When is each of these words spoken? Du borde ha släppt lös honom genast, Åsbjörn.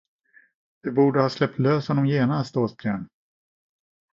Du 0.83 0.91
borde 0.91 1.21
ha 1.21 1.29
släppt 1.29 1.59
lös 1.59 1.87
honom 1.87 2.05
genast, 2.05 2.57
Åsbjörn. 2.57 3.07